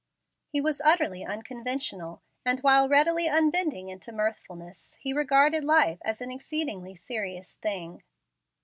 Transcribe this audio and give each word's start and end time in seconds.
He 0.47 0.61
was 0.61 0.81
utterly 0.83 1.23
unconventional, 1.23 2.23
and 2.43 2.59
while 2.61 2.89
readily 2.89 3.27
unbending 3.27 3.87
into 3.87 4.11
mirthfulness, 4.11 4.97
he 4.99 5.13
regarded 5.13 5.63
life 5.63 5.99
as 6.01 6.21
an 6.21 6.31
exceedingly 6.31 6.95
serious 6.95 7.53
thing. 7.53 8.01